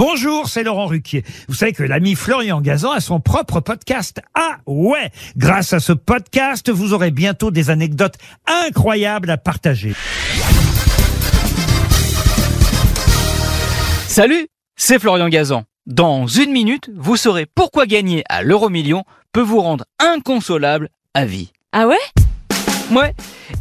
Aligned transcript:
Bonjour, 0.00 0.48
c'est 0.48 0.62
Laurent 0.62 0.86
Ruquier. 0.86 1.24
Vous 1.46 1.54
savez 1.54 1.74
que 1.74 1.82
l'ami 1.82 2.14
Florian 2.14 2.62
Gazan 2.62 2.92
a 2.92 3.00
son 3.00 3.20
propre 3.20 3.60
podcast. 3.60 4.22
Ah 4.32 4.56
ouais 4.64 5.10
Grâce 5.36 5.74
à 5.74 5.78
ce 5.78 5.92
podcast, 5.92 6.70
vous 6.70 6.94
aurez 6.94 7.10
bientôt 7.10 7.50
des 7.50 7.68
anecdotes 7.68 8.14
incroyables 8.46 9.28
à 9.28 9.36
partager. 9.36 9.92
Salut, 14.08 14.48
c'est 14.74 14.98
Florian 14.98 15.28
Gazan. 15.28 15.64
Dans 15.84 16.26
une 16.26 16.50
minute, 16.50 16.88
vous 16.96 17.16
saurez 17.18 17.44
pourquoi 17.44 17.84
gagner 17.84 18.24
à 18.30 18.42
l'euro 18.42 18.70
million 18.70 19.04
peut 19.34 19.42
vous 19.42 19.60
rendre 19.60 19.84
inconsolable 19.98 20.88
à 21.12 21.26
vie. 21.26 21.52
Ah 21.72 21.86
ouais? 21.86 21.98
Ouais, 22.90 23.12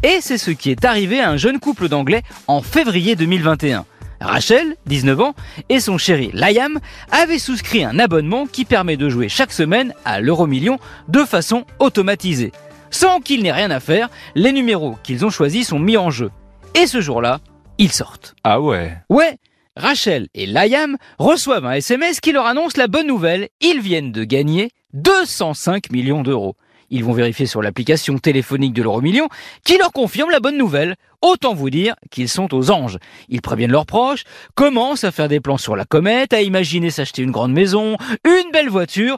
et 0.03 0.19
c'est 0.21 0.37
ce 0.37 0.51
qui 0.51 0.71
est 0.71 0.85
arrivé 0.85 1.19
à 1.19 1.31
un 1.31 1.35
jeune 1.35 1.59
couple 1.59 1.89
d'anglais 1.89 2.21
en 2.47 2.61
février 2.61 3.17
2021. 3.17 3.85
Rachel, 4.21 4.75
19 4.86 5.21
ans, 5.21 5.33
et 5.70 5.80
son 5.80 5.98
chéri 5.98 6.31
Liam 6.34 6.80
avaient 7.12 7.39
souscrit 7.39 7.84
un 7.84 7.99
abonnement 7.99 8.45
qui 8.45 8.66
permet 8.66 8.98
de 8.98 9.09
jouer 9.09 9.30
chaque 9.30 9.53
semaine 9.53 9.94
à 10.05 10.20
l'euro 10.20 10.48
million 10.48 10.77
de 11.07 11.23
façon 11.23 11.66
automatisée. 11.80 12.52
Sans 12.91 13.20
qu'il 13.20 13.44
n'ait 13.44 13.52
rien 13.52 13.71
à 13.71 13.80
faire, 13.80 14.09
les 14.35 14.52
numéros 14.52 14.97
qu'ils 15.03 15.25
ont 15.25 15.30
choisis 15.30 15.67
sont 15.67 15.80
mis 15.80 15.97
en 15.97 16.09
jeu. 16.09 16.31
Et 16.75 16.88
ce 16.88 17.02
jour-là, 17.02 17.39
ils 17.77 17.91
sortent. 17.91 18.35
Ah 18.44 18.59
ouais 18.59 18.97
Ouais, 19.09 19.38
Rachel 19.75 20.27
et 20.33 20.45
Liam 20.45 20.97
reçoivent 21.17 21.66
un 21.66 21.73
SMS 21.73 22.20
qui 22.20 22.31
leur 22.31 22.45
annonce 22.45 22.77
la 22.77 22.88
bonne 22.88 23.08
nouvelle. 23.08 23.49
Ils 23.61 23.80
viennent 23.80 24.11
de 24.11 24.23
gagner 24.23 24.72
205 24.94 25.91
millions 25.91 26.23
d'euros. 26.23 26.55
Ils 26.89 27.03
vont 27.03 27.13
vérifier 27.13 27.45
sur 27.45 27.61
l'application 27.61 28.17
téléphonique 28.17 28.73
de 28.73 28.84
l'euro 28.84 29.02
million 29.02 29.27
qui 29.63 29.77
leur 29.77 29.91
confirme 29.91 30.31
la 30.31 30.39
bonne 30.39 30.57
nouvelle. 30.57 30.95
Autant 31.21 31.53
vous 31.53 31.70
dire 31.70 31.95
qu'ils 32.11 32.30
sont 32.30 32.53
aux 32.53 32.71
anges. 32.71 32.97
Ils 33.27 33.41
préviennent 33.41 33.71
leurs 33.71 33.85
proches, 33.85 34.23
commencent 34.55 35.03
à 35.03 35.11
faire 35.11 35.27
des 35.27 35.41
plans 35.41 35.57
sur 35.57 35.75
la 35.75 35.83
comète, 35.83 36.31
à 36.31 36.41
imaginer 36.41 36.91
s'acheter 36.91 37.23
une 37.23 37.31
grande 37.31 37.52
maison, 37.52 37.97
une 38.25 38.52
belle 38.53 38.69
voiture, 38.69 39.17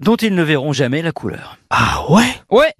dont 0.00 0.16
ils 0.16 0.34
ne 0.34 0.44
verront 0.44 0.72
jamais 0.72 1.02
la 1.02 1.10
couleur. 1.10 1.58
Ah 1.70 2.04
ouais? 2.08 2.32
Ouais. 2.50 2.72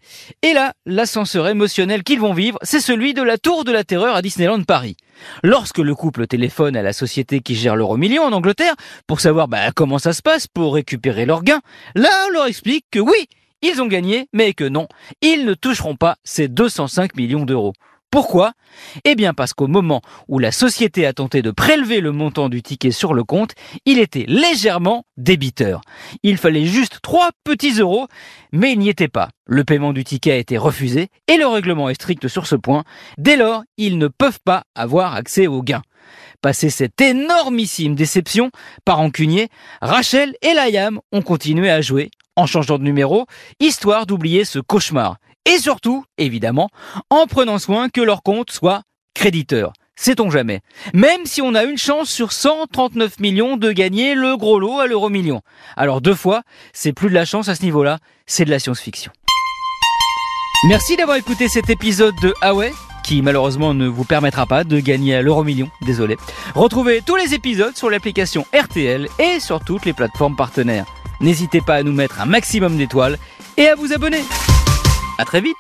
Et 0.43 0.53
là, 0.53 0.73
l'ascenseur 0.87 1.49
émotionnel 1.49 2.05
qu'ils 2.05 2.21
vont 2.21 2.33
vivre, 2.33 2.59
c'est 2.63 2.81
celui 2.81 3.13
de 3.13 3.23
la 3.23 3.39
Tour 3.39 3.65
de 3.65 3.73
la 3.73 3.83
Terreur 3.83 4.15
à 4.15 4.23
Disneyland 4.23 4.63
Paris. 4.63 4.97
Lorsque 5.43 5.79
le 5.79 5.95
couple 5.95 6.27
téléphone 6.27 6.77
à 6.77 6.83
la 6.83 6.93
société 6.93 7.41
qui 7.41 7.55
gère 7.55 7.77
l'euro 7.77 7.97
million 7.97 8.23
en 8.23 8.33
Angleterre 8.33 8.75
pour 9.07 9.21
savoir 9.21 9.49
bah, 9.49 9.73
comment 9.75 9.99
ça 9.99 10.13
se 10.13 10.23
passe 10.23 10.47
pour 10.47 10.75
récupérer 10.75 11.27
leurs 11.27 11.43
gains, 11.43 11.61
là 11.95 12.09
on 12.29 12.33
leur 12.33 12.47
explique 12.47 12.87
que 12.91 13.01
oui, 13.01 13.29
ils 13.63 13.81
ont 13.81 13.87
gagné, 13.87 14.29
mais 14.33 14.53
que 14.53 14.65
non, 14.65 14.89
ils 15.21 15.45
ne 15.45 15.55
toucheront 15.55 15.97
pas 15.97 16.17
ces 16.25 16.49
205 16.49 17.17
millions 17.17 17.45
d'euros. 17.45 17.73
Pourquoi? 18.11 18.55
Eh 19.05 19.15
bien 19.15 19.35
parce 19.35 19.55
qu'au 19.55 19.69
moment 19.69 20.03
où 20.27 20.41
la 20.41 20.51
société 20.51 21.07
a 21.07 21.13
tenté 21.13 21.43
de 21.43 21.53
prélever 21.53 22.01
le 22.01 22.11
montant 22.11 22.49
du 22.49 22.61
ticket 22.61 22.91
sur 22.91 23.15
le 23.15 23.23
compte, 23.23 23.53
il 23.85 24.01
était 24.01 24.25
légèrement 24.27 25.05
débiteur. 25.17 25.81
Il 26.25 26.37
fallait 26.37 26.67
juste 26.67 26.99
trois 27.03 27.31
petits 27.45 27.79
euros, 27.79 28.09
mais 28.53 28.73
il 28.73 28.81
n'y 28.81 28.89
était 28.89 29.07
pas. 29.07 29.29
Le 29.47 29.63
paiement 29.63 29.93
du 29.93 30.03
ticket 30.03 30.33
a 30.33 30.37
été 30.37 30.59
refusé 30.59 31.09
et 31.29 31.37
le 31.37 31.47
règlement 31.47 31.89
est 31.89 31.95
strict 31.95 32.27
sur 32.27 32.49
ce 32.49 32.57
point. 32.57 32.83
Dès 33.17 33.37
lors, 33.37 33.63
ils 33.77 33.97
ne 33.97 34.09
peuvent 34.09 34.41
pas 34.45 34.65
avoir 34.75 35.15
accès 35.15 35.47
aux 35.47 35.63
gains. 35.63 35.83
Passé 36.43 36.69
cette 36.69 37.01
énormissime 37.01 37.95
déception, 37.95 38.51
par 38.85 38.97
rancunier, 38.97 39.49
Rachel 39.83 40.35
et 40.43 40.55
Liam 40.55 40.99
ont 41.13 41.23
continué 41.23 41.71
à 41.71 41.81
jouer 41.81 42.11
en 42.41 42.47
changeant 42.47 42.79
de 42.79 42.85
numéro, 42.85 43.27
histoire 43.61 44.07
d'oublier 44.07 44.45
ce 44.45 44.59
cauchemar. 44.59 45.17
Et 45.45 45.59
surtout, 45.59 46.05
évidemment, 46.19 46.69
en 47.11 47.27
prenant 47.27 47.59
soin 47.59 47.89
que 47.89 48.01
leur 48.01 48.23
compte 48.23 48.51
soit 48.51 48.83
créditeur. 49.15 49.73
Sait-on 49.97 50.31
jamais. 50.31 50.61
Même 50.95 51.27
si 51.27 51.43
on 51.43 51.55
a 51.55 51.65
une 51.65 51.77
chance 51.77 52.09
sur 52.09 52.33
139 52.33 53.21
millions 53.21 53.59
de 53.59 53.71
gagner 53.71 54.15
le 54.15 54.37
gros 54.39 54.59
lot 54.59 54.81
à 54.81 54.87
l'euro 54.87 55.11
million. 55.11 55.43
Alors 55.77 56.01
deux 56.01 56.15
fois, 56.15 56.43
c'est 56.73 56.95
plus 56.95 57.11
de 57.11 57.15
la 57.15 57.27
chance 57.27 57.49
à 57.49 57.55
ce 57.55 57.63
niveau-là, 57.63 57.99
c'est 58.27 58.47
de 58.47 58.51
la 58.51 58.59
science-fiction. 58.59 59.13
Merci 60.69 60.97
d'avoir 60.97 61.19
écouté 61.19 61.49
cet 61.49 61.69
épisode 61.69 62.15
de 62.23 62.33
Ah 62.41 62.55
ouais 62.55 62.73
qui 63.03 63.23
malheureusement 63.23 63.75
ne 63.75 63.89
vous 63.89 64.05
permettra 64.05 64.47
pas 64.47 64.63
de 64.63 64.79
gagner 64.79 65.17
à 65.17 65.23
l'euro 65.23 65.43
million, 65.43 65.69
désolé. 65.83 66.17
Retrouvez 66.55 67.03
tous 67.05 67.17
les 67.17 67.35
épisodes 67.35 67.77
sur 67.77 67.91
l'application 67.91 68.47
RTL 68.55 69.09
et 69.19 69.41
sur 69.41 69.65
toutes 69.65 69.85
les 69.85 69.95
plateformes 69.95 70.37
partenaires. 70.37 70.87
N'hésitez 71.21 71.61
pas 71.61 71.77
à 71.77 71.83
nous 71.83 71.93
mettre 71.93 72.21
un 72.21 72.27
maximum 72.27 72.77
d'étoiles 72.77 73.19
et 73.57 73.69
à 73.69 73.75
vous 73.75 73.93
abonner. 73.93 74.23
À 75.19 75.25
très 75.25 75.41
vite 75.41 75.57